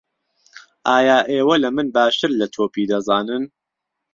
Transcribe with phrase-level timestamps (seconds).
[0.89, 3.43] ئایا ئێوه له من باشتر له تۆپی دهزانن